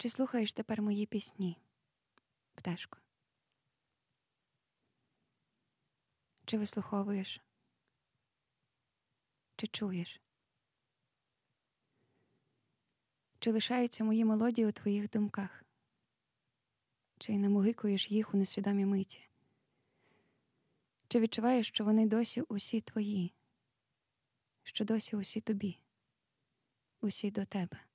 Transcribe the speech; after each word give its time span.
Чи 0.00 0.08
слухаєш 0.10 0.52
тепер 0.52 0.82
мої 0.82 1.06
пісні, 1.06 1.58
пташко? 2.54 2.98
Чи 6.44 6.58
вислуховуєш? 6.58 7.40
Чи 9.56 9.66
чуєш? 9.66 10.20
Чи 13.38 13.52
лишаються 13.52 14.04
мої 14.04 14.24
мелодії 14.24 14.66
у 14.66 14.72
твоїх 14.72 15.10
думках? 15.10 15.64
Чи 17.18 17.38
намугикуєш 17.38 18.10
їх 18.10 18.34
у 18.34 18.36
несвідомій 18.36 18.86
миті? 18.86 19.28
Чи 21.08 21.20
відчуваєш, 21.20 21.68
що 21.68 21.84
вони 21.84 22.06
досі 22.06 22.42
усі 22.42 22.80
твої, 22.80 23.34
що 24.62 24.84
досі 24.84 25.16
усі 25.16 25.40
тобі, 25.40 25.78
усі 27.00 27.30
до 27.30 27.44
тебе? 27.44 27.87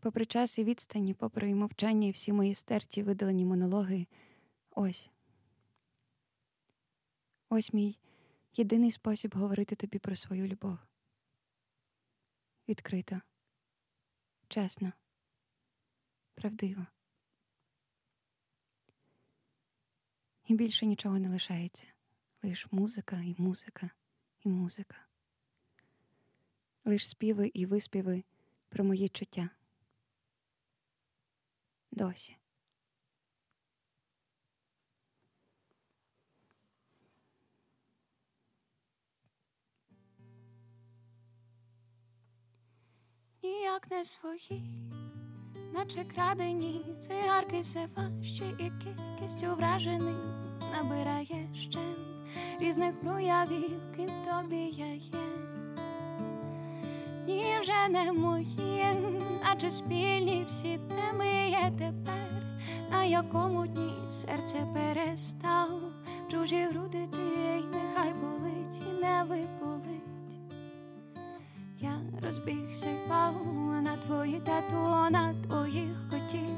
Попри 0.00 0.26
час 0.26 0.58
і 0.58 0.64
відстані, 0.64 1.14
попри 1.14 1.54
мовчання, 1.54 2.08
і 2.08 2.10
всі 2.10 2.32
мої 2.32 2.54
стерті 2.54 3.02
видалені 3.02 3.44
монологи, 3.44 4.06
ось. 4.70 5.10
Ось 7.48 7.72
мій 7.72 7.98
єдиний 8.56 8.90
спосіб 8.90 9.34
говорити 9.34 9.76
тобі 9.76 9.98
про 9.98 10.16
свою 10.16 10.46
любов. 10.46 10.78
Відкрито, 12.68 13.20
чесно, 14.48 14.92
правдиво. 16.34 16.86
І 20.44 20.54
більше 20.54 20.86
нічого 20.86 21.18
не 21.18 21.28
лишається, 21.28 21.86
лиш 22.42 22.66
музика 22.70 23.16
і 23.16 23.34
музика 23.38 23.90
і 24.44 24.48
музика, 24.48 24.96
лиш 26.84 27.08
співи 27.08 27.50
і 27.54 27.66
виспіви 27.66 28.24
про 28.68 28.84
мої 28.84 29.08
чуття 29.08 29.50
досі. 31.92 32.36
Ніяк 43.42 43.90
не 43.90 44.04
свої, 44.04 44.62
наче 45.72 46.04
крадені 46.04 46.84
цигарки 46.98 47.60
все 47.60 47.88
важче 47.96 48.54
і 48.58 48.70
кількістю 48.84 49.54
вражений 49.54 50.14
набирає 50.72 51.54
ще 51.54 51.80
різних 52.60 53.00
проявів, 53.00 53.80
ким 53.96 54.10
тобі 54.24 54.56
я 54.56 54.94
є. 54.94 55.49
Ні, 57.30 57.58
вже 57.60 57.88
не 57.90 58.12
моє, 58.12 58.96
адже 59.50 59.70
спільні 59.70 60.44
всі 60.48 60.80
теми 60.88 61.26
є 61.50 61.72
тепер, 61.78 62.42
на 62.90 63.04
якому 63.04 63.66
дні 63.66 63.92
серце 64.10 64.66
перестав, 64.74 65.68
чужі 66.30 66.62
груди 66.62 67.08
ти, 67.12 67.62
нехай 67.72 68.14
болить 68.14 68.82
і 68.88 69.00
не 69.02 69.24
виболить. 69.24 70.00
Я 71.80 71.92
розбігся 72.26 72.90
й 72.90 72.94
впав 72.94 73.34
на 73.82 73.96
твої 73.96 74.40
тату, 74.40 75.10
на 75.10 75.34
твоїх 75.34 76.10
котів, 76.10 76.56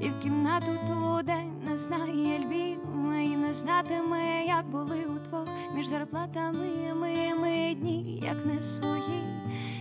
і 0.00 0.08
в 0.10 0.20
кімнату 0.22 0.72
ту 0.88 1.22
день 1.22 1.52
не 1.64 1.78
знає 1.78 2.38
Львів, 2.38 2.83
і 3.22 3.36
не 3.36 3.54
знатиме, 3.54 4.44
як 4.46 4.70
були 4.70 5.04
удвох 5.04 5.48
між 5.74 5.86
зарплатами 5.86 6.94
моїми 7.00 7.74
дні, 7.74 8.22
як 8.26 8.46
не 8.46 8.62
свої, 8.62 9.22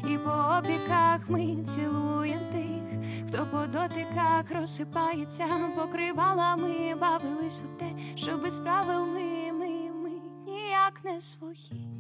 і 0.09 0.17
по 0.17 0.31
опіках 0.59 1.30
ми 1.30 1.64
цілуєм 1.64 2.39
тих, 2.52 3.02
хто 3.28 3.45
по 3.45 3.58
дотиках 3.58 4.52
розсипається. 4.52 5.45
Покривалами, 5.76 6.95
бавились 7.02 7.64
у 7.66 7.80
те, 7.80 7.86
що 8.16 8.38
без 8.38 8.60
правил 8.60 9.05
ми, 9.05 9.52
ми, 9.52 9.70
ми 10.04 10.10
ніяк 10.45 11.02
не 11.04 11.21
свої. 11.21 11.94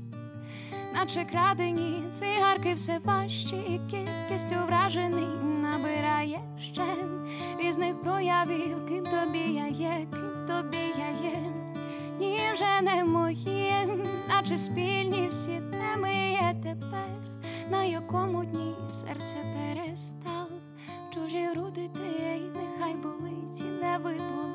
Наче 0.93 1.25
крадені 1.25 2.03
цигарки 2.09 2.73
все 2.73 2.99
важче, 3.03 3.55
і 3.55 3.79
кількістю 3.91 4.55
вражений 4.67 5.27
набирає 5.61 6.39
ще 6.59 6.83
різних 7.59 8.01
проявів, 8.01 8.85
ким 8.87 9.03
тобі 9.03 9.53
я 9.53 9.67
є, 9.67 10.07
ким 10.11 10.47
тобі 10.47 10.92
вже 12.53 12.81
не 12.81 13.03
моє, 13.03 13.87
наче 14.29 14.57
спільні 14.57 15.27
всі 15.31 15.61
теми 15.71 16.15
є 16.15 16.55
тепер, 16.63 17.09
на 17.71 17.83
якому 17.83 18.45
дні 18.45 18.75
серце 18.91 19.35
перестав, 19.55 20.47
чужі 21.13 21.45
груди 21.45 21.89
ти, 21.93 22.41
нехай 22.55 22.93
болить 22.95 23.81
не 23.81 23.97
виболить. 23.97 24.52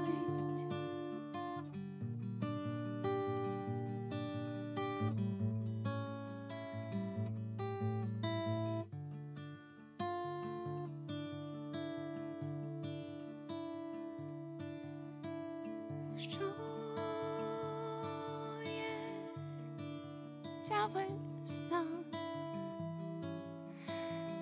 Ця 20.68 20.86
весна. 20.94 21.82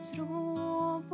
Зрубок 0.02 1.10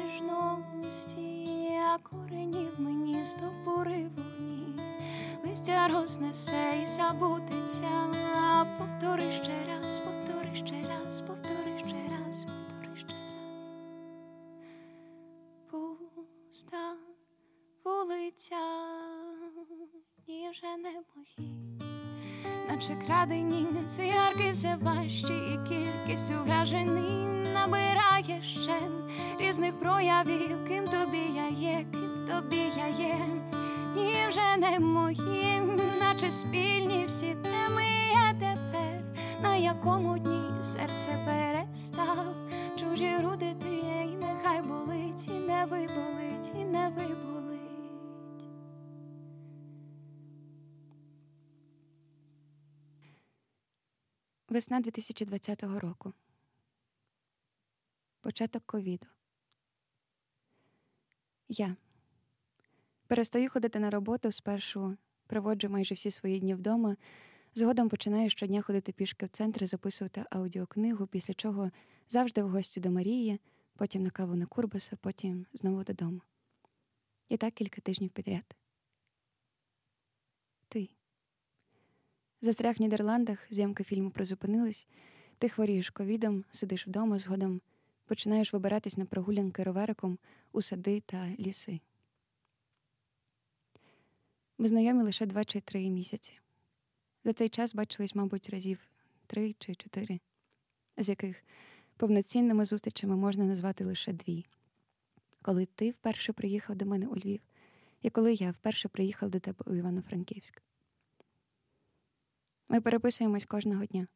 ніжності, 0.00 1.46
а 1.94 1.98
коренів 1.98 2.74
мені 2.78 3.24
стовбури 3.24 4.10
вогні, 4.16 4.82
листя 5.46 5.88
рознесе 5.88 6.82
і 6.82 6.86
забудеться, 6.86 8.06
повтори 8.78 9.32
ще 9.32 9.66
раз, 9.68 9.77
наче 23.08 23.66
крадені 23.86 24.52
все 24.52 24.76
важчі, 24.80 25.26
і 25.26 25.68
кількістю 25.68 26.34
вражений 26.46 27.26
набирає 27.54 28.42
ще 28.42 28.80
різних 29.40 29.78
проявів, 29.78 30.64
ким 30.68 30.84
тобі 30.84 31.22
я 31.34 31.48
є, 31.48 31.84
ким 31.92 32.26
тобі 32.28 32.62
я 32.76 32.86
є, 32.86 33.18
і 33.96 34.28
вже 34.28 34.56
не 34.58 34.80
мої, 34.80 35.62
наче 36.00 36.30
спільні 36.30 37.04
всі 37.06 37.26
теми 37.26 37.82
є 38.14 38.32
тепер, 38.32 39.02
на 39.42 39.56
якому 39.56 40.18
дні 40.18 40.42
серце 40.64 41.18
перестав, 41.26 42.34
чужі 42.80 43.08
груди 43.08 43.54
Весна 54.48 54.80
2020 54.80 55.62
року. 55.62 56.12
Початок 58.20 58.62
ковіду. 58.66 59.06
Я 61.48 61.76
перестаю 63.06 63.50
ходити 63.50 63.78
на 63.78 63.90
роботу 63.90 64.32
спершу, 64.32 64.96
проводжу 65.26 65.68
майже 65.68 65.94
всі 65.94 66.10
свої 66.10 66.40
дні 66.40 66.54
вдома. 66.54 66.96
Згодом 67.54 67.88
починаю 67.88 68.30
щодня 68.30 68.62
ходити 68.62 68.92
пішки 68.92 69.26
в 69.26 69.28
центр 69.28 69.66
записувати 69.66 70.24
аудіокнигу, 70.30 71.06
після 71.06 71.34
чого 71.34 71.70
завжди 72.08 72.42
в 72.42 72.48
гості 72.48 72.80
до 72.80 72.90
Марії, 72.90 73.40
потім 73.76 74.02
на 74.02 74.10
каву 74.10 74.34
на 74.34 74.46
Курбаса, 74.46 74.96
потім 74.96 75.46
знову 75.52 75.84
додому. 75.84 76.20
І 77.28 77.36
так 77.36 77.54
кілька 77.54 77.80
тижнів 77.80 78.10
підряд. 78.10 78.54
Ти. 80.68 80.88
Застряг 82.40 82.76
в 82.76 82.80
Нідерландах, 82.80 83.46
зйомки 83.50 83.84
фільму 83.84 84.10
призупинились. 84.10 84.88
Ти 85.38 85.48
хворієш 85.48 85.90
ковідом, 85.90 86.44
сидиш 86.50 86.86
вдома, 86.86 87.18
згодом 87.18 87.60
починаєш 88.06 88.52
вибиратись 88.52 88.96
на 88.96 89.04
прогулянки 89.04 89.62
ровериком 89.62 90.18
у 90.52 90.62
сади 90.62 91.00
та 91.06 91.28
ліси. 91.38 91.80
Ми 94.58 94.68
знайомі 94.68 95.02
лише 95.02 95.26
два 95.26 95.44
чи 95.44 95.60
три 95.60 95.90
місяці. 95.90 96.38
За 97.24 97.32
цей 97.32 97.48
час 97.48 97.74
бачились, 97.74 98.14
мабуть, 98.14 98.50
разів 98.50 98.78
три 99.26 99.54
чи 99.58 99.74
чотири, 99.74 100.20
з 100.96 101.08
яких 101.08 101.44
повноцінними 101.96 102.64
зустрічами 102.64 103.16
можна 103.16 103.44
назвати 103.44 103.84
лише 103.84 104.12
дві. 104.12 104.46
Коли 105.42 105.66
ти 105.66 105.90
вперше 105.90 106.32
приїхав 106.32 106.76
до 106.76 106.86
мене 106.86 107.06
у 107.06 107.16
Львів, 107.16 107.40
і 108.02 108.10
коли 108.10 108.34
я 108.34 108.50
вперше 108.50 108.88
приїхав 108.88 109.30
до 109.30 109.40
тебе 109.40 109.64
у 109.66 109.74
Івано-Франківськ. 109.74 110.62
Ми 112.68 112.80
переписуємось 112.80 113.44
кожного 113.44 113.84
дня, 113.84 114.06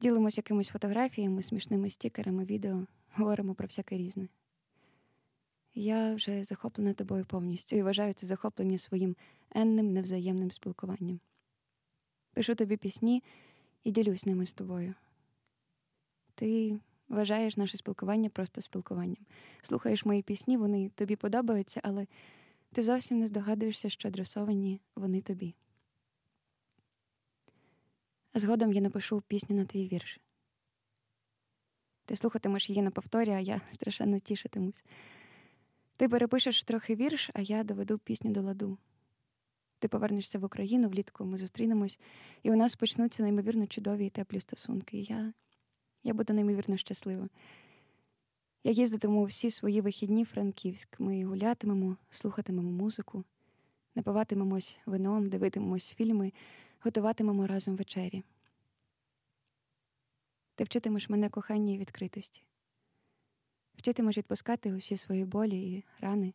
ділимось 0.00 0.36
якимись 0.36 0.68
фотографіями, 0.68 1.42
смішними 1.42 1.90
стікерами, 1.90 2.44
відео, 2.44 2.86
говоримо 3.14 3.54
про 3.54 3.66
всяке 3.66 3.96
різне. 3.96 4.28
Я 5.74 6.14
вже 6.14 6.44
захоплена 6.44 6.92
тобою 6.92 7.24
повністю 7.24 7.76
і 7.76 7.82
вважаю 7.82 8.14
це 8.14 8.26
захоплення 8.26 8.78
своїм 8.78 9.16
енним 9.50 9.92
невзаємним 9.92 10.50
спілкуванням. 10.50 11.20
Пишу 12.32 12.54
тобі 12.54 12.76
пісні 12.76 13.22
і 13.84 13.90
ділюсь 13.90 14.26
ними 14.26 14.46
з 14.46 14.52
тобою. 14.52 14.94
Ти 16.34 16.80
вважаєш 17.08 17.56
наше 17.56 17.76
спілкування 17.76 18.30
просто 18.30 18.62
спілкуванням. 18.62 19.26
Слухаєш 19.62 20.04
мої 20.04 20.22
пісні, 20.22 20.56
вони 20.56 20.88
тобі 20.88 21.16
подобаються, 21.16 21.80
але 21.84 22.06
ти 22.72 22.82
зовсім 22.82 23.18
не 23.18 23.26
здогадуєшся, 23.26 23.88
що 23.88 24.08
адресовані 24.08 24.80
вони 24.96 25.20
тобі. 25.20 25.54
Згодом 28.34 28.72
я 28.72 28.80
напишу 28.80 29.22
пісню 29.28 29.56
на 29.56 29.64
твій 29.64 29.88
вірш. 29.88 30.20
Ти 32.04 32.16
слухатимеш 32.16 32.68
її 32.70 32.82
на 32.82 32.90
повторі, 32.90 33.30
а 33.30 33.40
я 33.40 33.60
страшенно 33.70 34.18
тішитимусь. 34.18 34.84
Ти 35.96 36.08
перепишеш 36.08 36.64
трохи 36.64 36.94
вірш, 36.94 37.30
а 37.34 37.40
я 37.40 37.64
доведу 37.64 37.98
пісню 37.98 38.30
до 38.30 38.42
ладу. 38.42 38.78
Ти 39.78 39.88
повернешся 39.88 40.38
в 40.38 40.44
Україну 40.44 40.88
влітку, 40.88 41.24
ми 41.24 41.36
зустрінемось, 41.36 41.98
і 42.42 42.50
у 42.50 42.56
нас 42.56 42.76
почнуться 42.76 43.22
неймовірно 43.22 43.66
чудові 43.66 44.06
і 44.06 44.10
теплі 44.10 44.40
стосунки. 44.40 44.98
І 44.98 45.04
я 45.04 45.32
я 46.04 46.14
буду 46.14 46.32
неймовірно 46.32 46.76
щаслива. 46.76 47.28
Я 48.64 48.72
їздитиму 48.72 49.24
всі 49.24 49.50
свої 49.50 49.80
вихідні 49.80 50.22
в 50.22 50.26
Франківськ. 50.26 51.00
Ми 51.00 51.24
гулятимемо, 51.24 51.96
слухатимемо 52.10 52.70
музику, 52.70 53.24
напиватимемось 53.94 54.78
вином, 54.86 55.28
дивитимемось 55.28 55.94
фільми, 55.94 56.32
готуватимемо 56.80 57.46
разом 57.46 57.76
вечері. 57.76 58.24
Ти 60.54 60.64
вчитимеш 60.64 61.08
мене 61.08 61.28
кохання 61.28 61.72
і 61.72 61.78
відкритості, 61.78 62.42
вчитимеш 63.74 64.18
відпускати 64.18 64.74
усі 64.74 64.96
свої 64.96 65.24
болі 65.24 65.72
і 65.72 65.84
рани, 66.00 66.34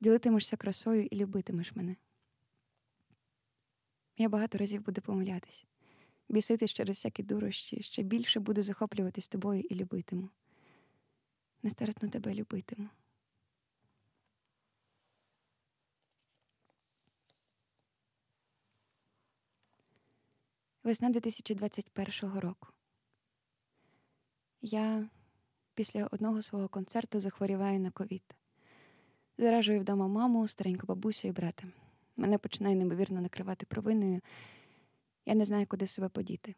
ділитимешся 0.00 0.56
красою 0.56 1.08
і 1.10 1.16
любитимеш 1.16 1.76
мене. 1.76 1.96
Я 4.16 4.28
багато 4.28 4.58
разів 4.58 4.84
буду 4.84 5.00
помилятись, 5.00 5.64
біситись 6.28 6.72
через 6.72 6.96
всякі 6.96 7.22
дурощі, 7.22 7.82
ще 7.82 8.02
більше 8.02 8.40
буду 8.40 8.62
захоплюватись 8.62 9.28
тобою 9.28 9.60
і 9.60 9.74
любитиму. 9.74 10.28
Нестерпно 11.62 12.08
тебе 12.08 12.34
любитиму. 12.34 12.88
Весна 20.88 21.10
2021 21.10 22.38
року. 22.38 22.68
Я 24.60 25.08
після 25.74 26.06
одного 26.06 26.42
свого 26.42 26.68
концерту 26.68 27.20
захворіваю 27.20 27.80
на 27.80 27.90
ковід. 27.90 28.22
Заражую 29.38 29.80
вдома 29.80 30.08
маму, 30.08 30.48
стареньку 30.48 30.86
бабусю 30.86 31.28
і 31.28 31.32
брата. 31.32 31.64
Мене 32.16 32.38
починає 32.38 32.76
неймовірно 32.76 33.20
накривати 33.20 33.66
провиною. 33.66 34.20
Я 35.26 35.34
не 35.34 35.44
знаю, 35.44 35.66
куди 35.66 35.86
себе 35.86 36.08
подіти. 36.08 36.54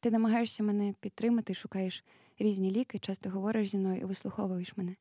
Ти 0.00 0.10
намагаєшся 0.10 0.62
мене 0.62 0.94
підтримати, 1.00 1.54
шукаєш 1.54 2.04
різні 2.38 2.70
ліки, 2.70 2.98
часто 2.98 3.30
говориш 3.30 3.70
зі 3.70 3.78
мною 3.78 4.00
і 4.00 4.04
вислуховуєш 4.04 4.76
мене. 4.76 4.96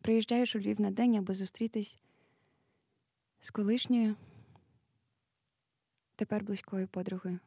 Приїжджаєш 0.00 0.56
у 0.56 0.58
Львів 0.58 0.80
на 0.80 0.90
день, 0.90 1.16
аби 1.16 1.34
зустрітись 1.34 1.98
з 3.40 3.50
колишньою, 3.50 4.16
тепер 6.18 6.44
близькою 6.44 6.88
подругою. 6.88 7.38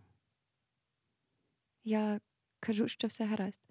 Я 1.83 2.21
кажу, 2.59 2.87
що 2.87 3.07
все 3.07 3.25
гаразд, 3.25 3.61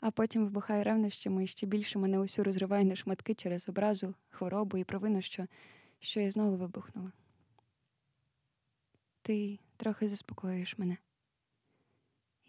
а 0.00 0.10
потім 0.10 0.44
вибухаю 0.44 0.84
ревнощами 0.84 1.44
і 1.44 1.46
ще 1.46 1.66
більше 1.66 1.98
мене 1.98 2.18
усю 2.18 2.44
розриває 2.44 2.84
на 2.84 2.96
шматки 2.96 3.34
через 3.34 3.68
образу, 3.68 4.14
хворобу 4.28 4.78
і 4.78 4.84
провину, 4.84 5.22
що 5.22 5.46
що 5.98 6.20
я 6.20 6.30
знову 6.30 6.56
вибухнула. 6.56 7.12
Ти 9.22 9.58
трохи 9.76 10.08
заспокоюєш 10.08 10.78
мене. 10.78 10.96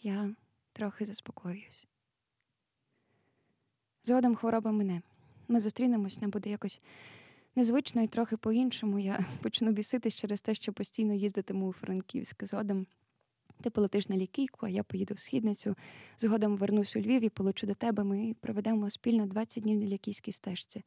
Я 0.02 0.36
трохи 0.74 1.06
заспокоююсь. 1.06 1.88
Згодом 4.04 4.36
хвороба 4.36 4.72
мене. 4.72 5.02
Ми 5.48 5.60
зустрінемось, 5.60 6.22
не 6.22 6.28
буде 6.28 6.50
якось 6.50 6.82
незвично 7.56 8.02
і 8.02 8.07
трохи 8.07 8.38
по-іншому. 8.38 9.00
Я 9.00 9.25
почну 9.42 9.72
біситись 9.72 10.16
через 10.16 10.42
те, 10.42 10.56
що 10.56 10.74
постійно 10.74 11.13
їздитиму 11.13 11.68
у 11.68 11.74
Франківськ. 11.74 12.44
Згодом 12.44 12.88
ти 13.62 13.69
полетиш 13.69 14.10
на 14.10 14.18
лікійку, 14.18 14.66
а 14.66 14.69
я 14.69 14.84
поїду 14.84 15.13
в 15.13 15.19
східницю. 15.19 15.75
Згодом 16.18 16.57
вернусь 16.57 16.96
у 16.96 17.00
Львів 17.00 17.24
і 17.24 17.30
полечу 17.30 17.68
до 17.68 17.74
тебе. 17.74 18.04
Ми 18.04 18.36
проведемо 18.42 18.90
спільно 18.90 19.25
20 19.25 19.63
днів 19.63 19.80
на 19.80 19.86
лікійській 19.86 20.31
стежці. 20.31 20.84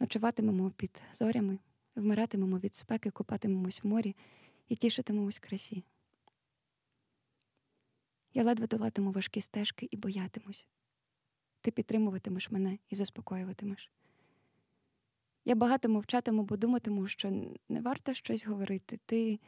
Ночуватимемо 0.00 0.70
під 0.70 1.02
зорями, 1.12 1.58
вмиратимемо 1.96 2.58
від 2.58 2.74
спеки, 2.74 3.10
купатимемось 3.10 3.84
в 3.84 3.86
морі 3.86 4.16
і 4.68 4.76
тішитимемось 4.76 5.38
красі. 5.38 5.84
Я 8.34 8.44
ледве 8.44 8.66
долатиму 8.66 9.12
важкі 9.12 9.40
стежки 9.40 9.88
і 9.90 9.96
боятимусь. 9.96 10.66
Ти 11.60 11.70
підтримуватимеш 11.70 12.50
мене 12.50 12.78
і 12.88 12.96
заспокоюватимеш. 12.96 13.90
Я 15.44 15.54
багато 15.54 15.88
мовчатиму, 15.88 16.42
бо 16.42 16.56
думатиму, 16.56 17.08
що 17.08 17.30
не 17.68 17.80
варто 17.80 18.14
щось 18.14 18.46
говорити. 18.46 19.00
Ти 19.06 19.40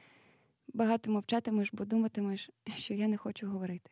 багато 0.68 1.10
мовчатимеш, 1.10 1.70
бо 1.72 1.84
думатимеш, 1.84 2.50
що 2.76 2.94
я 2.94 3.08
не 3.08 3.16
хочу 3.16 3.48
говорити. 3.48 3.90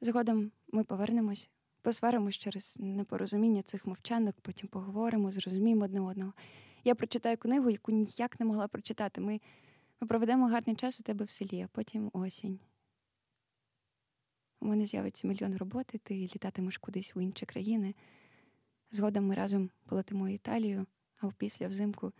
Згодом 0.00 0.52
ми 0.72 0.84
повернемось, 0.84 1.48
посваримось 1.82 2.34
через 2.34 2.76
непорозуміння 2.80 3.62
цих 3.62 3.86
мовчанок, 3.86 4.36
потім 4.42 4.68
поговоримо, 4.68 5.30
зрозуміємо 5.30 5.84
одне 5.84 6.00
одного. 6.00 6.32
Я 6.84 6.94
прочитаю 6.94 7.36
книгу, 7.36 7.70
яку 7.70 7.92
ніяк 7.92 8.40
не 8.40 8.46
могла 8.46 8.68
прочитати. 8.68 9.20
Ми, 9.20 9.40
проведемо 10.08 10.46
гарний 10.46 10.76
час 10.76 11.00
у 11.00 11.02
тебе 11.02 11.24
в 11.24 11.30
селі, 11.30 11.62
а 11.62 11.68
потім 11.72 12.10
осінь. 12.12 12.58
У 14.60 14.66
мене 14.66 14.84
з'явиться 14.84 15.28
мільйон 15.28 15.56
роботи, 15.56 15.98
ти 15.98 16.14
літатимеш 16.14 16.78
кудись 16.78 17.12
у 17.16 17.20
інші 17.20 17.46
країни. 17.46 17.94
Згодом 18.90 19.26
ми 19.26 19.34
разом 19.34 19.70
полетимо 19.84 20.28
Італію, 20.28 20.86
а 21.16 21.30
після 21.30 21.68
взимку 21.68 22.12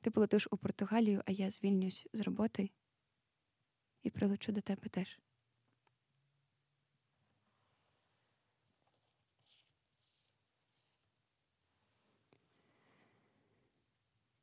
ти 0.00 0.10
полетиш 0.10 0.48
у 0.50 0.56
Португалію, 0.56 1.22
а 1.26 1.30
я 1.30 1.50
звільнюсь 1.50 2.06
з 2.12 2.20
роботи 2.20 2.70
і 4.02 4.10
прилечу 4.10 4.52
до 4.52 4.60
тебе 4.60 4.88
теж. 4.88 5.18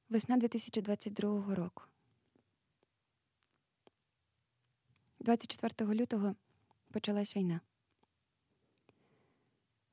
Весна 0.10 0.38
2022 0.38 1.56
року. 1.56 1.84
24 5.20 5.94
лютого 5.94 6.36
почалась 6.92 7.36
війна. 7.36 7.62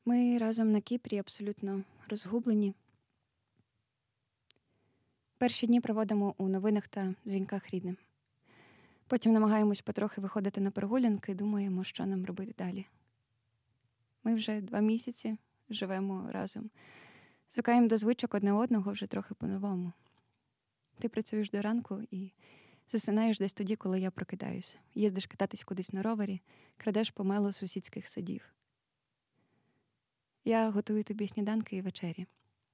Ми 0.07 0.39
разом 0.39 0.73
на 0.73 0.81
Кіпрі 0.81 1.19
абсолютно 1.19 1.83
розгублені. 2.09 2.75
Перші 5.39 5.67
дні 5.67 5.81
проводимо 5.81 6.35
у 6.39 6.49
новинах 6.49 6.89
та 6.89 7.15
дзвінках 7.27 7.71
рідним. 7.71 7.97
Потім 9.07 9.33
намагаємось 9.33 9.81
потрохи 9.81 10.21
виходити 10.21 10.61
на 10.61 10.71
прогулянки 10.71 11.33
і 11.33 11.35
думаємо, 11.35 11.85
що 11.85 12.07
нам 12.07 12.25
робити 12.25 12.55
далі. 12.59 12.87
Ми 14.25 14.35
вже 14.35 14.61
два 14.61 14.81
місяці 14.81 15.37
живемо 15.71 16.33
разом, 16.33 16.71
звикаємо 17.51 17.89
до 17.89 17.99
звичок 17.99 18.35
одне 18.35 18.53
одного 18.53 18.93
вже 18.93 19.07
трохи 19.07 19.35
по-новому. 19.35 19.93
Ти 20.99 21.09
працюєш 21.09 21.51
до 21.51 21.63
ранку 21.63 22.03
і 22.11 22.33
засинаєш 22.93 23.39
десь 23.39 23.53
тоді, 23.53 23.77
коли 23.77 24.01
я 24.01 24.11
прокидаюся. 24.11 24.79
Їздиш 24.95 25.27
кататись 25.27 25.65
кудись 25.65 25.93
на 25.93 26.03
ровері, 26.03 26.41
крадеш 26.77 27.11
помело 27.11 27.53
сусідських 27.53 28.09
садів. 28.09 28.55
Я 30.45 30.71
готую 30.71 31.05
тобі 31.05 31.29
сніданки 31.29 31.77
і 31.77 31.83
вечері. 31.83 32.27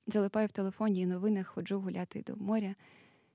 Залипаю 0.07 0.49
в 0.49 0.53
телефоні 0.53 1.01
і 1.01 1.07
новинах, 1.07 1.47
ходжу 1.47 1.81
гуляти 1.81 2.23
до 2.23 2.37
моря, 2.37 2.75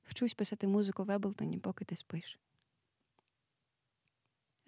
вчусь 0.04 0.34
писати 0.34 0.68
музику 0.68 1.04
в 1.04 1.12
Еблтоні, 1.12 1.58
поки 1.58 1.86
ти 1.86 1.96
спиш. 1.96 2.40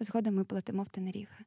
Згодом 0.00 0.34
ми 0.34 0.44
платимо 0.44 0.82
в 0.82 0.88
Тенеріфе. 0.88 1.44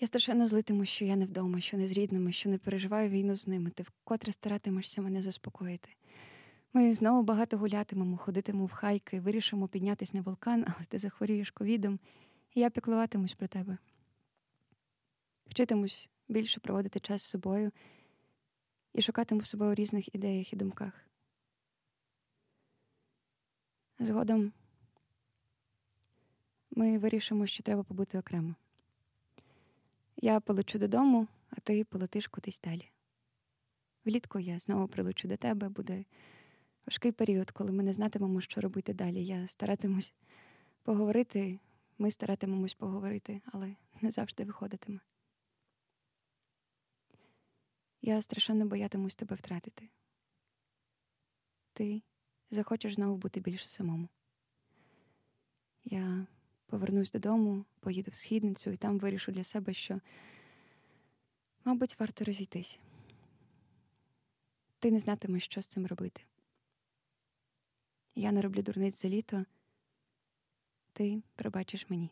Я 0.00 0.06
страшенно 0.06 0.48
злитиму, 0.48 0.84
що 0.84 1.04
я 1.04 1.16
не 1.16 1.26
вдома, 1.26 1.60
що 1.60 1.76
не 1.76 1.86
з 1.86 1.92
рідними, 1.92 2.32
що 2.32 2.48
не 2.48 2.58
переживаю 2.58 3.10
війну 3.10 3.36
з 3.36 3.46
ними. 3.46 3.70
Ти 3.70 3.82
вкотре 3.82 4.32
старатимешся 4.32 5.02
мене 5.02 5.22
заспокоїти. 5.22 5.88
Ми 6.72 6.94
знову 6.94 7.22
багато 7.22 7.58
гулятимемо, 7.58 8.16
ходитимемо 8.16 8.66
в 8.66 8.72
хайки, 8.72 9.20
вирішимо 9.20 9.68
піднятися 9.68 10.16
на 10.16 10.22
вулкан, 10.22 10.64
але 10.76 10.86
ти 10.88 10.98
захворієш 10.98 11.50
ковідом, 11.50 12.00
і 12.54 12.60
я 12.60 12.70
піклуватимусь 12.70 13.34
про 13.34 13.46
тебе. 13.46 13.78
Вчитимусь 15.46 16.08
більше 16.32 16.60
проводити 16.60 17.00
час 17.00 17.22
з 17.22 17.26
собою 17.26 17.72
і 18.92 19.02
шукатиму 19.02 19.42
себе 19.42 19.66
у 19.66 19.74
різних 19.74 20.14
ідеях 20.14 20.52
і 20.52 20.56
думках. 20.56 20.92
Згодом 23.98 24.52
ми 26.70 26.98
вирішимо, 26.98 27.46
що 27.46 27.62
треба 27.62 27.82
побути 27.82 28.18
окремо. 28.18 28.54
Я 30.16 30.40
полечу 30.40 30.78
додому, 30.78 31.28
а 31.50 31.60
ти 31.60 31.84
полетиш 31.84 32.26
кудись 32.26 32.60
далі. 32.60 32.90
Влітку 34.04 34.38
я 34.38 34.58
знову 34.58 34.88
прилечу 34.88 35.28
до 35.28 35.36
тебе, 35.36 35.68
буде 35.68 36.04
важкий 36.86 37.12
період, 37.12 37.50
коли 37.50 37.72
ми 37.72 37.82
не 37.82 37.92
знатимемо, 37.92 38.40
що 38.40 38.60
робити 38.60 38.94
далі. 38.94 39.24
Я 39.24 39.48
старатимусь 39.48 40.12
поговорити, 40.82 41.58
ми 41.98 42.10
старатимемось 42.10 42.74
поговорити, 42.74 43.40
але 43.52 43.76
не 44.00 44.10
завжди 44.10 44.44
виходитиме. 44.44 45.00
Я 48.02 48.22
страшенно 48.22 48.66
боятимусь 48.66 49.14
тебе 49.14 49.36
втратити. 49.36 49.88
Ти 51.72 52.02
захочеш 52.50 52.94
знову 52.94 53.16
бути 53.16 53.40
більше 53.40 53.68
самому. 53.68 54.08
Я 55.84 56.26
повернусь 56.66 57.12
додому, 57.12 57.64
поїду 57.80 58.10
в 58.10 58.14
східницю 58.14 58.70
і 58.70 58.76
там 58.76 58.98
вирішу 58.98 59.32
для 59.32 59.44
себе, 59.44 59.74
що, 59.74 60.00
мабуть, 61.64 62.00
варто 62.00 62.24
розійтись. 62.24 62.78
Ти 64.78 64.90
не 64.90 65.00
знатимеш, 65.00 65.44
що 65.44 65.62
з 65.62 65.66
цим 65.66 65.86
робити. 65.86 66.22
Я 68.14 68.32
не 68.32 68.42
роблю 68.42 68.62
дурниць 68.62 69.02
за 69.02 69.08
літо, 69.08 69.44
ти 70.92 71.22
пробачиш 71.34 71.90
мені. 71.90 72.10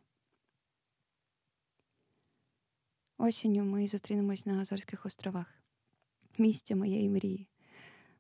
Осінню 3.19 3.65
ми 3.65 3.89
зустрінемось 3.89 4.47
на 4.47 4.61
Азорських 4.61 5.07
островах, 5.07 5.60
місці 6.41 6.75
моєї 6.75 7.11
мрії. 7.11 7.49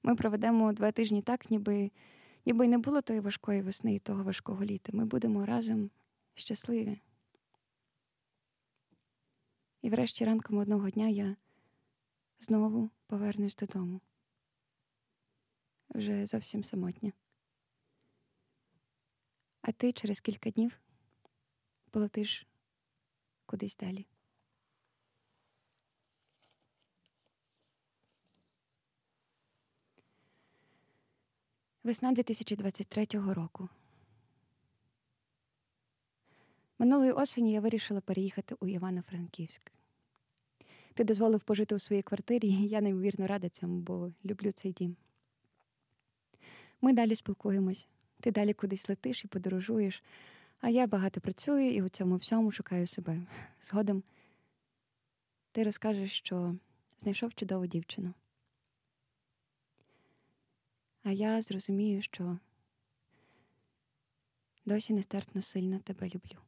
Ми 0.03 0.17
проведемо 0.17 0.73
два 0.73 0.93
тижні 0.93 1.23
так, 1.23 1.51
ніби 1.51 1.91
ніби 2.47 2.67
й 2.67 2.69
не 2.69 2.79
було 2.79 3.03
тої 3.03 3.21
важкої 3.21 3.63
весни 3.63 3.95
і 3.95 3.99
того 3.99 4.23
важкого 4.23 4.65
літа. 4.65 4.93
Ми 4.95 5.05
будемо 5.05 5.47
разом 5.47 5.91
щасливі. 6.35 7.01
І 9.83 9.91
врешті 9.91 10.25
ранком 10.25 10.59
одного 10.59 10.91
дня 10.91 11.09
я 11.09 11.37
знову 12.39 12.91
повернусь 13.07 13.57
додому. 13.57 14.01
Вже 15.89 16.27
зовсім 16.27 16.65
самотня. 16.65 17.13
А 19.63 19.73
ти 19.73 19.93
через 19.93 20.21
кілька 20.21 20.51
днів 20.51 20.81
полетиш 21.91 22.47
кудись 23.47 23.77
далі. 23.77 24.07
Весна 31.85 32.13
2023 32.13 33.07
року. 33.13 33.69
Минулої 36.79 37.13
осені 37.13 37.53
я 37.53 37.61
вирішила 37.61 38.01
переїхати 38.01 38.57
у 38.61 38.67
Івано-Франківськ. 38.67 39.73
Ти 40.95 41.05
дозволив 41.05 41.41
пожити 41.41 41.75
у 41.75 41.79
своїй 41.79 42.03
квартирі, 42.03 42.49
і 42.49 42.69
я 42.69 42.81
неймовірно 42.81 43.27
рада 43.27 43.49
цьому, 43.49 43.81
бо 43.81 44.13
люблю 44.25 44.53
цей 44.53 44.73
дім. 44.73 44.97
Ми 46.81 46.93
далі 46.93 47.17
спілкуємось, 47.17 47.89
ти 48.21 48.31
далі 48.31 48.53
кудись 48.53 48.89
летиш 48.89 49.25
і 49.25 49.29
подорожуєш, 49.29 50.03
а 50.61 50.69
я 50.69 50.87
багато 50.87 51.21
працюю 51.21 51.71
і 51.71 51.83
у 51.83 51.89
цьому 51.89 52.17
всьому 52.17 52.53
шукаю 52.53 52.87
себе. 52.87 53.27
Згодом 53.61 54.03
ти 55.53 55.65
розкажеш, 55.65 56.13
що 56.13 56.57
знайшов 56.99 57.35
чудову 57.35 57.67
дівчину. 57.67 58.15
А 61.03 61.11
я 61.11 61.43
зрозумію, 61.43 62.03
що 62.03 62.39
досі 64.65 64.95
нестерпно 64.95 65.43
сильно 65.43 65.79
тебе 65.79 66.07
люблю. 66.07 66.39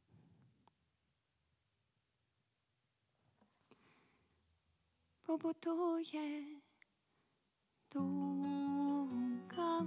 Побутує 5.22 6.44
думка, 7.94 9.86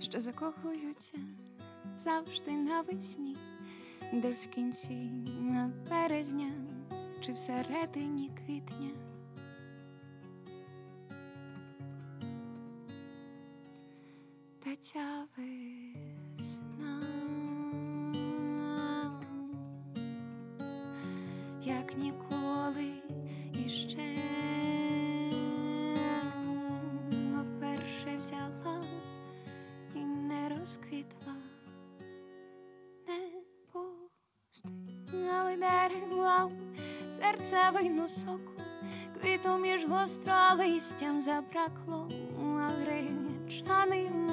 що 0.00 0.20
закохуються 0.20 1.18
завжди 1.98 2.50
навесні, 2.50 3.36
десь 4.12 4.46
в 4.46 4.50
кінці 4.50 5.10
березня 5.90 6.52
чи 7.20 7.32
всередині 7.32 8.30
квітня. 8.36 9.03
Ця 14.80 15.26
весна, 15.36 17.00
як 21.62 21.96
ніколи 21.96 22.92
іще 23.66 24.16
вперше 27.40 28.16
взяла 28.18 28.84
і 29.94 29.98
не 29.98 30.48
розквітла, 30.48 31.34
не 33.08 33.30
пустили 33.72 35.56
дерева 35.56 36.50
серцевину 37.10 38.08
соку, 38.08 38.62
квіту 39.20 39.58
між 39.58 39.84
гостро 39.84 40.34
листям 40.58 41.20
забракло, 41.20 42.08
гречаним 42.56 44.23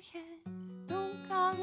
побутує 0.00 0.24
думка, 0.88 1.54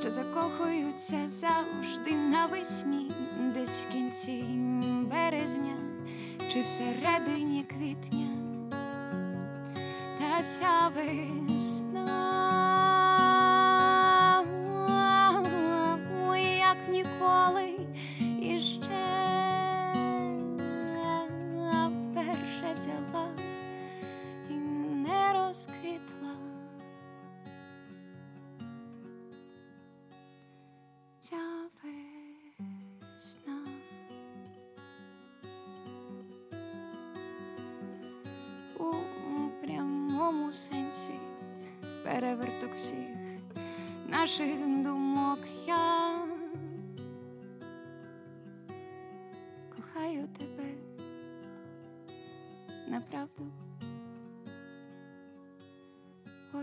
що 0.00 0.10
закохуються 0.10 1.28
завжди 1.28 2.12
навесні, 2.12 3.10
десь 3.54 3.80
в 3.80 3.92
кінці 3.92 4.44
березня 5.10 5.76
чи 6.52 6.62
всередині 6.62 7.64
квітня. 7.64 8.28
Та 10.18 10.42
ця 10.42 10.92
весна, 10.96 12.25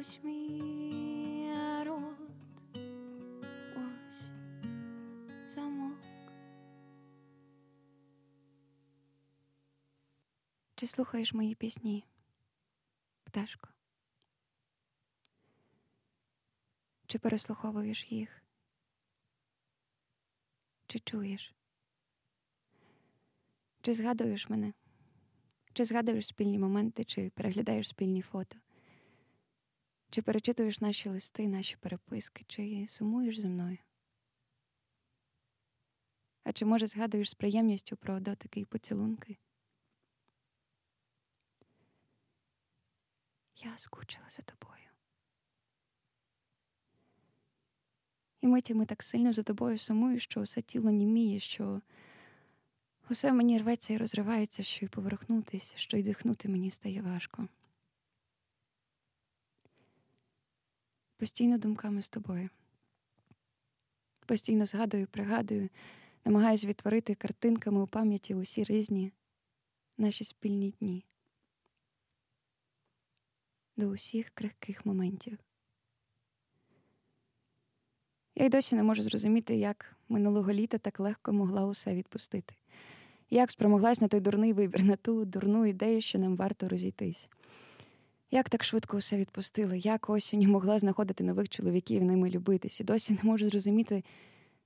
Мій 0.03 1.53
рот, 1.83 2.19
ось 3.75 4.29
замок. 5.48 5.98
Чи 10.75 10.88
слухаєш 10.88 11.33
мої 11.33 11.55
пісні, 11.55 12.05
пташко? 13.24 13.69
Чи 17.07 17.19
переслуховуєш 17.19 18.12
їх? 18.12 18.43
Чи 20.88 21.00
чуєш? 21.00 21.53
Чи 23.81 23.93
згадуєш 23.93 24.50
мене? 24.50 24.74
Чи 25.74 25.86
згадуєш 25.86 26.27
спільні 26.27 26.60
моменти, 26.60 27.05
чи 27.05 27.29
переглядаєш 27.29 27.88
спільні 27.88 28.22
фото? 28.22 28.57
Чи 30.13 30.22
перечитуєш 30.22 30.82
наші 30.82 31.10
листи, 31.10 31.48
наші 31.48 31.75
переписки, 31.75 32.46
чи 32.48 32.88
сумуєш 32.89 33.39
зі 33.39 33.48
мною? 33.48 33.77
А 36.43 36.53
чи, 36.53 36.65
може, 36.65 36.88
згадуєш 36.88 37.29
з 37.29 37.34
приємністю 37.34 37.98
про 37.98 38.20
дотики 38.20 38.60
і 38.60 38.65
поцілунки? 38.65 39.38
Я 43.55 43.77
скучила 43.77 44.29
за 44.29 44.43
тобою. 44.43 44.89
І 48.41 48.48
митями 48.48 48.86
так 48.86 49.03
сильно 49.03 49.34
за 49.34 49.43
тобою 49.43 49.77
сумую, 49.77 50.20
що 50.20 50.41
усе 50.41 50.62
тіло 50.62 50.91
німіє, 50.91 51.39
що 51.39 51.82
усе 53.10 53.34
мені 53.34 53.60
рветься 53.60 53.93
і 53.93 53.98
розривається, 53.98 54.63
що 54.63 54.86
й 54.86 54.89
поверхнутися, 54.89 55.77
що 55.77 55.98
й 55.98 56.03
дихнути 56.03 56.50
мені 56.50 56.72
стає 56.72 57.01
важко. 57.01 57.48
Постійно 61.24 61.58
думками 61.58 62.01
з 62.01 62.10
тобою. 62.10 62.50
Постійно 64.25 64.65
згадую, 64.65 65.08
пригадую, 65.08 65.70
намагаюсь 66.25 66.65
відтворити 66.65 67.15
картинками 67.15 67.82
у 67.82 67.88
пам'яті 67.88 68.36
усі 68.36 68.63
різні 68.63 69.12
наші 69.98 70.24
спільні 70.24 70.72
дні 70.80 71.06
до 73.77 73.88
усіх 73.88 74.30
крихких 74.30 74.86
моментів. 74.86 75.38
Я 78.36 78.46
й 78.46 78.50
досі 78.50 78.75
не 78.75 78.84
можу 78.84 79.03
зрозуміти, 79.03 79.56
як 79.56 79.96
минулого 80.10 80.53
літа 80.53 80.77
так 80.77 81.00
легко 81.00 81.34
могла 81.34 81.65
усе 81.65 81.96
відпустити, 81.96 82.56
як 83.30 83.51
спромоглась 83.51 84.01
на 84.01 84.08
той 84.08 84.20
дурний 84.20 84.53
вибір, 84.53 84.84
на 84.84 84.96
ту 84.96 85.25
дурну 85.25 85.65
ідею, 85.65 86.01
що 86.01 86.20
нам 86.20 86.36
варто 86.36 86.70
розійтись. 86.70 87.30
Як 88.34 88.50
так 88.50 88.63
швидко 88.63 88.98
усе 88.98 89.18
відпустила, 89.18 89.75
як 89.75 90.10
осінь 90.10 90.48
могла 90.52 90.80
знаходити 90.80 91.24
нових 91.24 91.50
чоловіків, 91.50 92.02
і 92.02 92.06
ними 92.06 92.30
любитись, 92.30 92.80
і 92.80 92.84
досі 92.84 93.13
не 93.13 93.20
можу 93.24 93.50
зрозуміти, 93.50 94.04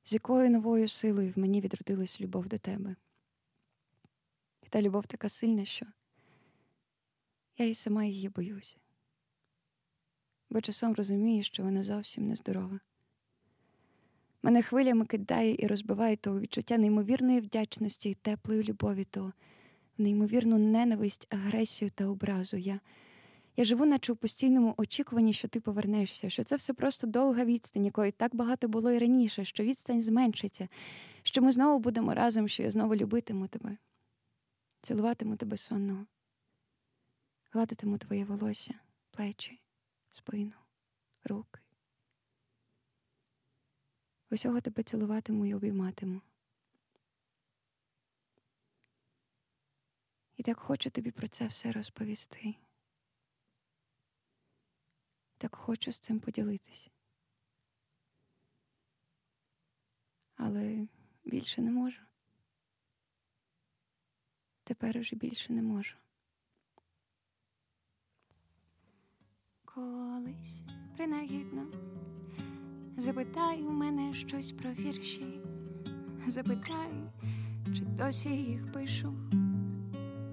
з 0.03 0.13
якою 0.13 0.49
новою 0.49 0.87
силою 0.87 1.33
в 1.35 1.39
мені 1.39 1.61
відродилась 1.61 2.21
любов 2.21 2.47
до 2.47 2.57
тебе. 2.57 2.95
І 4.63 4.67
та 4.69 4.81
любов 4.81 5.07
така 5.07 5.29
сильна, 5.29 5.65
що 5.65 5.85
я 7.57 7.65
і 7.65 7.75
сама 7.75 8.05
її 8.05 8.29
боюся, 8.29 8.75
бо 10.49 10.61
часом 10.61 10.93
розумію, 10.93 11.43
що 11.43 11.63
вона 11.63 11.83
зовсім 11.83 12.27
нездорова. 12.27 12.79
Мене 14.43 14.61
хвилями 14.61 15.05
кидає 15.05 15.55
і 15.59 15.67
розбиває 15.67 16.15
то 16.15 16.39
відчуття 16.39 16.77
неймовірної 16.77 17.39
вдячності 17.39 18.09
і 18.09 18.15
теплої 18.15 18.63
любові, 18.63 19.03
то 19.03 19.33
неймовірну 19.97 20.57
ненависть, 20.57 21.27
агресію 21.29 21.91
та 21.91 22.05
образу. 22.07 22.57
Я 22.57 22.79
я 23.57 23.65
живу, 23.65 23.85
наче 23.85 24.13
у 24.13 24.15
постійному 24.15 24.73
очікуванні, 24.77 25.33
що 25.33 25.47
ти 25.47 25.59
повернешся, 25.59 26.29
що 26.29 26.43
це 26.43 26.55
все 26.55 26.73
просто 26.73 27.07
довга 27.07 27.45
відстань, 27.45 27.85
якої 27.85 28.11
так 28.11 28.35
багато 28.35 28.67
було 28.67 28.91
і 28.91 28.99
раніше, 28.99 29.45
що 29.45 29.63
відстань 29.63 30.01
зменшиться, 30.01 30.67
що 31.23 31.41
ми 31.41 31.51
знову 31.51 31.79
будемо 31.79 32.13
разом, 32.13 32.47
що 32.47 32.63
я 32.63 32.71
знову 32.71 32.95
любитиму 32.95 33.47
тебе, 33.47 33.77
цілуватиму 34.81 35.35
тебе 35.35 35.57
сонного, 35.57 36.05
гладитиму 37.51 37.97
твоє 37.97 38.25
волосся, 38.25 38.73
плечі, 39.11 39.61
спину, 40.11 40.53
руки. 41.23 41.59
Усього 44.31 44.61
тебе 44.61 44.83
цілуватиму 44.83 45.45
і 45.45 45.53
обійматиму. 45.53 46.21
І 50.35 50.43
так 50.43 50.59
хочу 50.59 50.89
тобі 50.89 51.11
про 51.11 51.27
це 51.27 51.47
все 51.47 51.71
розповісти. 51.71 52.55
Так 55.37 55.55
хочу 55.55 55.91
з 55.91 55.99
цим 55.99 56.19
поділитись. 56.19 56.89
Але 60.35 60.87
більше 61.25 61.61
не 61.61 61.71
можу. 61.71 62.01
Тепер 64.63 64.97
уже 64.97 65.15
більше 65.15 65.53
не 65.53 65.61
можу. 65.61 65.95
Колись 69.65 70.63
принагідно 70.95 71.71
запитай 72.97 73.63
у 73.63 73.71
мене 73.71 74.13
щось 74.13 74.51
про 74.51 74.73
вірші, 74.73 75.41
запитай, 76.27 76.91
чи 77.65 77.85
досі 77.85 78.29
їх 78.29 78.71
пишу 78.71 79.13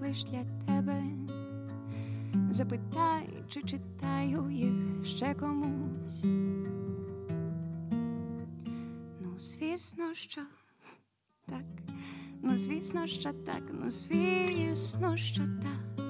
лиш 0.01 0.23
для 0.23 0.43
тебе. 0.65 1.03
Запитай, 2.49 3.29
чи 3.49 3.61
читаю 3.61 4.49
їх 4.49 5.05
ще 5.05 5.33
комусь. 5.33 6.23
Ну, 9.21 9.33
звісно, 9.37 10.13
що 10.13 10.41
так, 11.45 11.65
ну, 12.41 12.57
звісно, 12.57 13.07
що 13.07 13.33
так, 13.33 13.63
ну, 13.73 13.89
звісно, 13.89 15.17
що 15.17 15.41
так, 15.41 16.05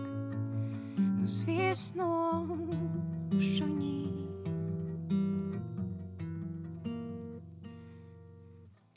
ну, 0.97 1.27
звісно, 1.27 2.47
що 3.39 3.65
ні. 3.65 4.27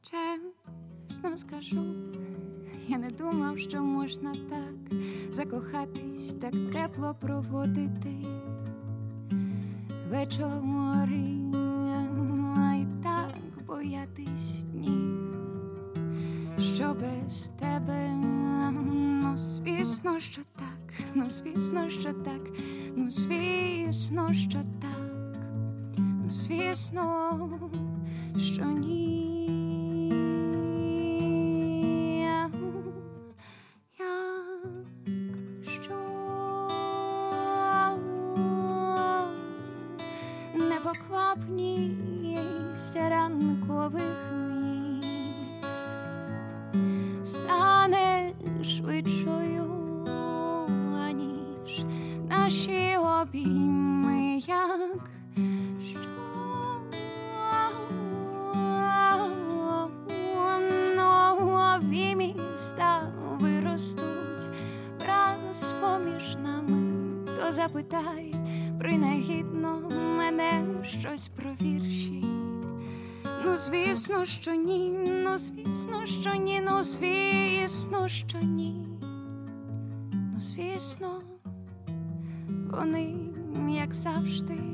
Чесно 0.03 1.37
скажу, 1.37 1.83
я 2.89 2.99
не 2.99 3.11
думав, 3.11 3.59
що 3.59 3.83
можна 3.83 4.35
так 4.35 4.98
закохатись, 5.39 6.35
так 6.35 6.53
тепло 6.73 7.17
проводити 7.21 8.15
вечори, 10.11 11.39
а 12.57 12.75
й 12.75 12.87
так 13.03 13.65
боятись 13.67 14.63
дні, 14.63 15.01
що 16.75 16.97
без 17.01 17.53
тебе, 17.61 18.15
ну 19.23 19.37
звісно, 19.37 20.21
що 20.21 20.43
так, 20.57 20.95
ну 21.15 21.31
звісно, 21.31 21.91
що 21.91 22.13
так, 22.13 22.51
ну 22.97 23.11
звісно, 23.11 24.35
що 24.35 24.59
так, 24.81 25.29
ну 25.99 26.31
звісно, 26.31 27.61
що 28.37 28.65
ні. 28.65 29.38
Вони, 82.79 83.15
як 83.69 83.95
завжди. 83.95 84.68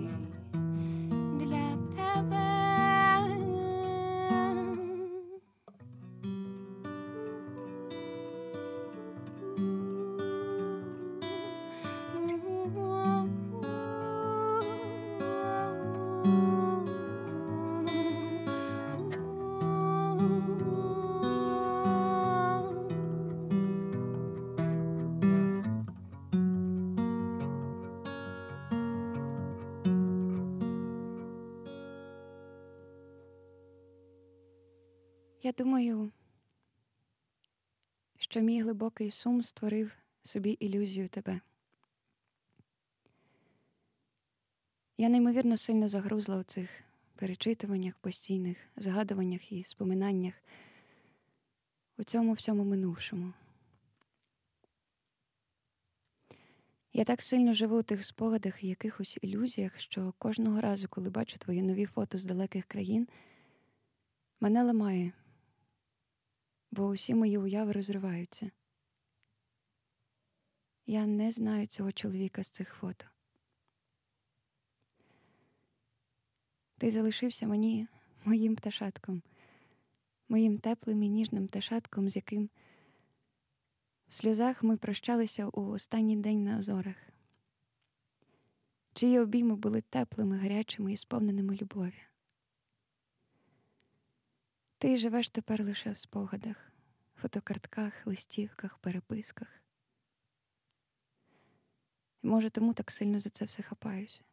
Думаю, 35.59 36.13
що 38.17 38.41
мій 38.41 38.63
глибокий 38.63 39.11
сум 39.11 39.43
створив 39.43 39.93
собі 40.23 40.51
ілюзію 40.51 41.09
тебе. 41.09 41.41
Я 44.97 45.09
неймовірно 45.09 45.57
сильно 45.57 45.89
загрузла 45.89 46.39
у 46.39 46.43
цих 46.43 46.83
перечитуваннях, 47.15 47.95
постійних 47.95 48.57
згадуваннях 48.77 49.53
і 49.53 49.65
споминаннях 49.65 50.35
у 51.99 52.03
цьому 52.05 52.33
всьому 52.33 52.65
минувшому. 52.65 53.33
Я 56.93 57.05
так 57.05 57.23
сильно 57.23 57.55
живу 57.55 57.79
у 57.79 57.83
тих 57.83 58.05
спогадах 58.05 58.65
і 58.65 58.69
якихось 58.69 59.19
ілюзіях, 59.23 59.81
що 59.81 60.15
кожного 60.19 60.61
разу, 60.61 60.89
коли 60.89 61.11
бачу 61.11 61.39
твої 61.39 61.63
нові 61.63 61.87
фото 61.87 62.19
з 62.19 62.25
далеких 62.25 62.65
країн, 62.65 63.09
мене 64.41 64.63
ламає, 64.63 65.13
бо 66.75 66.87
усі 66.87 67.15
мої 67.15 67.39
уяви 67.39 67.73
розриваються. 67.73 68.51
Я 70.87 71.07
не 71.07 71.33
знаю 71.33 71.67
цього 71.67 71.93
чоловіка 71.93 72.45
з 72.45 72.51
цих 72.51 72.75
фото. 72.75 73.05
Ти 76.79 76.91
залишився 76.91 77.47
мені 77.47 77.87
моїм 78.25 78.57
пташатком, 78.57 79.23
моїм 80.29 80.59
теплим 80.59 81.03
і 81.03 81.09
ніжним 81.09 81.47
пташатком, 81.47 82.09
з 82.09 82.17
яким 82.17 82.51
в 84.09 84.15
сльозах 84.15 84.63
ми 84.63 84.77
прощалися 84.77 85.49
у 85.49 85.69
останній 85.69 86.17
день 86.17 86.45
на 86.45 86.59
озорах, 86.59 86.97
чиї 88.95 89.21
обійми 89.21 89.57
були 89.57 89.81
теплими, 89.81 90.39
гарячими 90.39 90.93
і 90.93 90.97
сповненими 90.97 91.57
любові. 91.57 92.14
Ти 94.85 94.99
живеш 94.99 95.31
тепер 95.31 95.65
лише 95.65 95.93
в 95.93 95.99
спогадах, 95.99 96.73
фотокартках, 97.15 98.07
листівках, 98.07 98.79
переписках. 98.79 99.63
І, 102.23 102.27
може, 102.27 102.51
тому 102.51 102.75
так 102.75 102.91
сильно 102.91 103.21
за 103.21 103.31
це 103.31 103.45
все 103.45 103.63
хапаюся. 103.63 104.25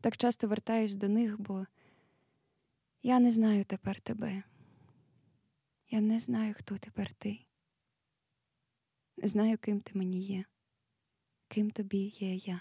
Так 0.00 0.16
часто 0.16 0.48
вертаюсь 0.48 0.94
до 0.94 1.08
них, 1.08 1.40
бо 1.40 1.66
я 3.02 3.20
не 3.20 3.32
знаю 3.32 3.64
тепер 3.64 4.00
тебе. 4.00 4.42
Я 5.90 6.00
не 6.00 6.20
знаю, 6.20 6.54
хто 6.54 6.78
тепер 6.78 7.14
ти. 7.14 7.38
Не 9.16 9.28
знаю, 9.28 9.58
ким 9.58 9.80
ти 9.80 9.98
мені 9.98 10.22
є, 10.22 10.44
ким 11.48 11.70
тобі 11.70 12.14
є 12.18 12.34
я. 12.34 12.60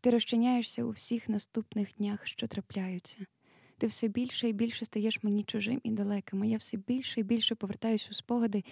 Ти 0.00 0.10
розчиняєшся 0.10 0.84
у 0.84 0.90
всіх 0.90 1.28
наступних 1.28 1.96
днях, 1.96 2.26
що 2.26 2.48
трапляються. 2.48 3.26
Ти 3.78 3.86
все 3.86 4.08
більше 4.08 4.48
і 4.48 4.52
більше 4.52 4.84
стаєш 4.84 5.22
мені 5.22 5.44
чужим 5.44 5.80
і 5.84 5.90
далеким, 5.90 6.42
а 6.42 6.46
я 6.46 6.56
все 6.58 6.76
більше 6.76 7.20
і 7.20 7.22
більше 7.22 7.54
повертаюся 7.54 8.08
у 8.10 8.14
спогади 8.14 8.64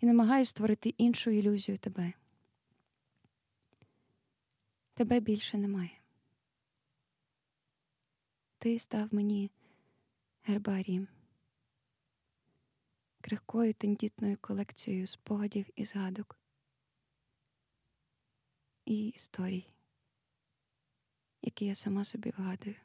і 0.00 0.06
намагаюся 0.06 0.50
створити 0.50 0.88
іншу 0.88 1.30
ілюзію 1.30 1.78
тебе. 1.78 2.12
Тебе 4.94 5.20
більше 5.20 5.58
немає. 5.58 5.90
Ти 8.58 8.78
став 8.78 9.08
мені 9.14 9.50
гербарієм 10.42 11.08
крихкою 13.20 13.74
тендітною 13.74 14.36
колекцією 14.40 15.06
спогадів 15.06 15.66
і 15.76 15.84
згадок 15.84 16.38
і 18.84 19.08
історій, 19.08 19.66
які 21.42 21.64
я 21.64 21.74
сама 21.74 22.04
собі 22.04 22.32
вгадую. 22.36 22.76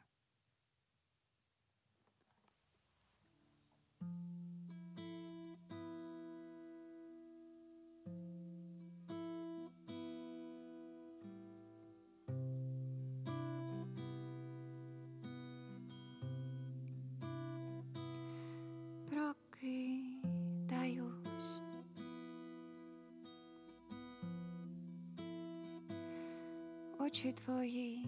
Очі 27.12 27.32
твої 27.32 28.06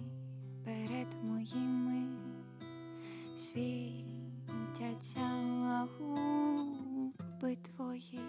перед 0.64 1.06
моїми 1.22 2.06
світяться 3.36 5.20
губи 5.98 7.56
твої. 7.56 8.20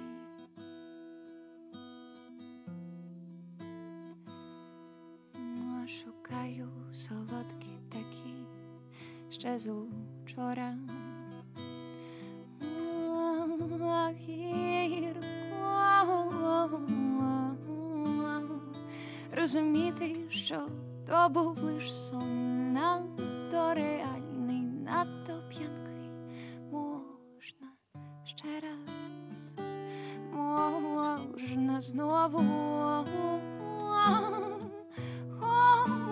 Шукаю 6.03 6.69
солодкі 6.93 7.79
такі 7.89 8.33
ще 9.29 9.59
з 9.59 9.73
учора. 10.23 10.77
Розуміти, 19.45 20.15
що 20.29 20.67
то 21.07 21.29
був 21.29 21.63
лиш 21.63 21.93
сон, 21.93 22.73
надто 22.73 23.73
реальний, 23.73 24.61
надто 24.61 25.33
п'янкий 25.49 26.09
можна 26.71 27.67
ще 28.25 28.59
раз, 28.59 29.55
можна 30.33 31.81
знову. 31.81 32.43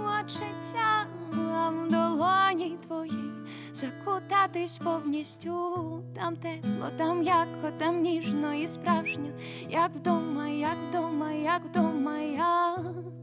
Хочеться 0.03 1.07
в 1.31 1.89
долоні 1.89 2.77
твої 2.87 3.31
закутатись 3.73 4.77
повністю, 4.77 6.03
там 6.15 6.35
тепло, 6.35 6.89
там 6.97 7.23
яко, 7.23 7.71
там 7.77 8.01
ніжно 8.01 8.53
і 8.53 8.67
справжньо, 8.67 9.29
як 9.69 9.91
вдома, 9.95 10.47
як 10.47 10.77
вдома, 10.89 11.31
як 11.31 11.65
вдома, 11.65 12.17
як 12.17 13.22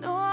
вдома. 0.00 0.30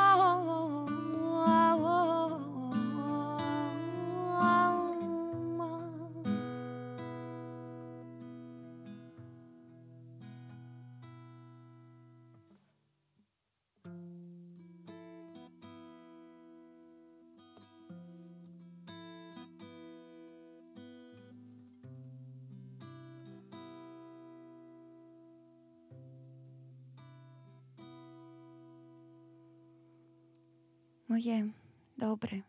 Моє 31.07 31.53
добре, 31.97 32.43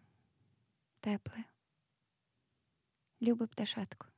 тепле, 1.01 1.44
любе 3.23 3.47
пташатко, 3.47 4.09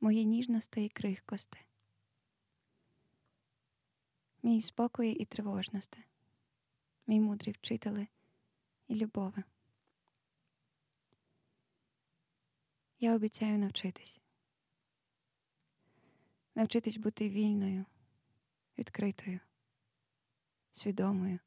моє 0.00 0.24
ніжносте 0.24 0.84
і 0.84 0.88
крихкосте, 0.88 1.58
мій 4.42 4.62
спокої 4.62 5.14
і 5.14 5.24
тривожносте, 5.24 5.98
мій 7.06 7.20
мудрий 7.20 7.52
вчителе 7.52 8.06
і 8.88 8.94
любове. 8.94 9.44
Я 12.98 13.14
обіцяю 13.14 13.58
навчитись, 13.58 14.20
навчитись 16.54 16.96
бути 16.96 17.30
вільною, 17.30 17.84
відкритою, 18.78 19.40
свідомою, 20.72 21.38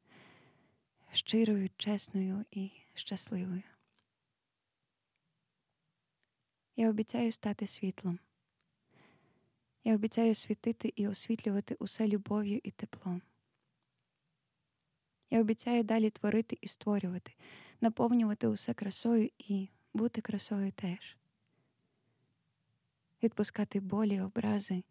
щирою, 1.13 1.69
чесною 1.77 2.45
і 2.51 2.71
щасливою. 2.93 3.63
Я 6.75 6.89
обіцяю 6.89 7.31
стати 7.31 7.67
світлом. 7.67 8.19
Я 9.83 9.95
обіцяю 9.95 10.35
світити 10.35 10.93
і 10.95 11.07
освітлювати 11.07 11.75
усе 11.79 12.07
любов'ю 12.07 12.59
і 12.63 12.71
теплом. 12.71 13.21
Я 15.29 15.41
обіцяю 15.41 15.83
далі 15.83 16.09
творити 16.09 16.57
і 16.61 16.67
створювати, 16.67 17.33
наповнювати 17.81 18.47
усе 18.47 18.73
красою 18.73 19.29
і 19.37 19.69
бути 19.93 20.21
красою 20.21 20.71
теж, 20.71 21.17
відпускати 23.23 23.79
болі, 23.79 24.21
образи 24.21 24.83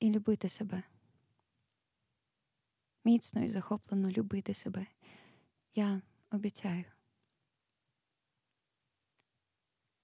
і 0.00 0.10
любити 0.10 0.48
себе. 0.48 0.82
Міцно 3.04 3.44
і 3.44 3.48
захоплено 3.48 4.10
любити 4.10 4.54
себе. 4.54 4.86
Я 5.78 6.02
обіцяю. 6.30 6.84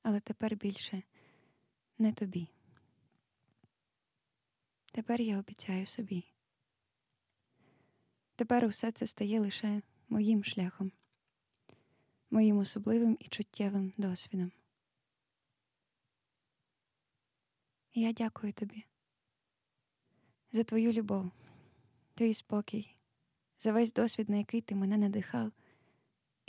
Але 0.03 0.21
тепер 0.21 0.57
більше 0.57 1.03
не 1.99 2.13
тобі. 2.13 2.49
Тепер 4.93 5.21
я 5.21 5.39
обіцяю 5.39 5.87
собі. 5.87 6.25
Тепер 8.35 8.65
усе 8.65 8.93
це 8.93 9.07
стає 9.07 9.41
лише 9.41 9.83
моїм 10.09 10.45
шляхом, 10.45 10.93
моїм 12.31 12.59
особливим 12.59 13.17
і 13.21 13.29
чуттєвим 13.29 13.93
досвідом. 13.97 14.53
я 17.95 18.13
дякую 18.13 18.53
тобі 18.53 18.85
за 20.53 20.65
твою 20.65 20.93
любов, 20.93 21.31
твій 22.15 22.35
спокій, 22.35 22.97
за 23.59 23.73
весь 23.73 23.93
досвід, 23.93 24.31
на 24.31 24.37
який 24.37 24.61
ти 24.61 24.75
мене 24.75 24.99
надихав 24.99 25.53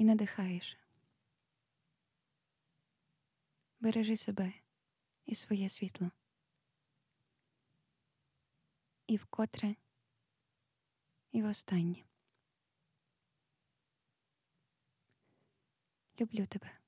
і 0.04 0.06
надихаєш. 0.06 0.78
Бережи 3.80 4.18
себе 4.18 4.54
і 5.26 5.36
своє 5.36 5.70
світло. 5.70 6.12
І 9.08 9.18
вкотре, 9.18 9.76
і 11.32 11.44
востаннє. 11.44 12.04
Люблю 16.20 16.46
тебе. 16.46 16.83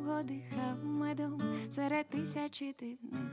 Довго 0.00 0.22
дихав 0.22 0.84
медом 0.84 1.42
серед 1.70 2.08
тисячі 2.08 2.74
дивних. 2.80 3.30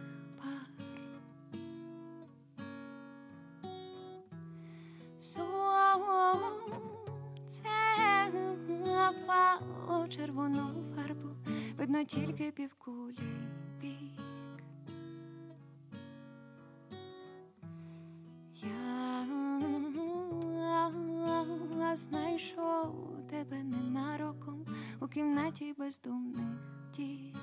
червону 10.10 10.84
фарбу, 10.96 11.30
видно 11.78 12.04
тільки 12.04 12.52
півкулі 12.52 13.18
бік. 13.82 14.22
Я 21.80 21.96
знайшов 21.96 22.96
тебе 23.30 23.64
ненароком 23.64 24.57
у 25.08 25.10
кімнаті 25.10 25.76
бездумних 25.78 26.60
дій. 26.96 27.36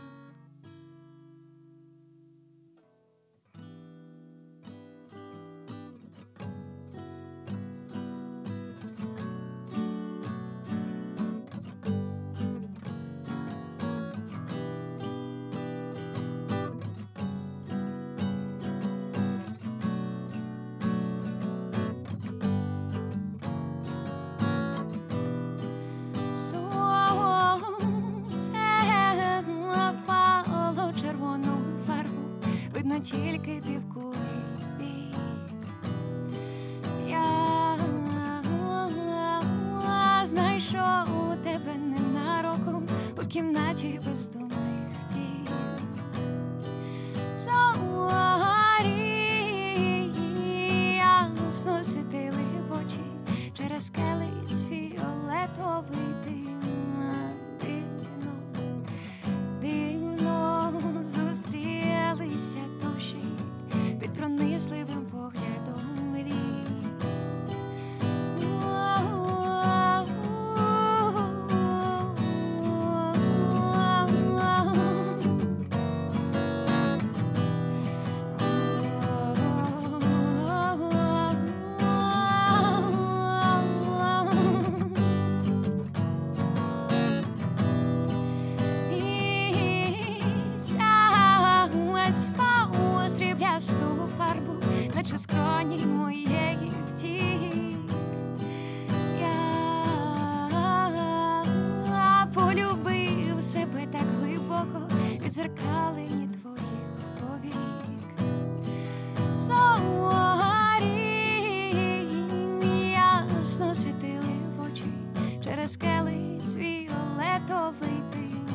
Через 115.64 115.76
келиць 115.76 116.56
віолетовий 116.56 118.02
дим. 118.12 118.46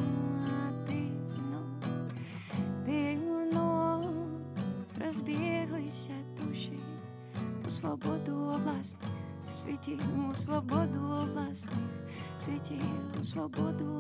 Дивно, 0.88 1.62
дивно 2.86 4.04
розбіглися 5.06 6.14
свободу 7.70 8.56
власних 8.64 9.12
світі 9.54 10.00
у 10.32 10.36
свободу 10.36 11.28
власних, 11.34 11.74
світі 12.40 12.82
у 13.22 13.24
свободу. 13.24 13.99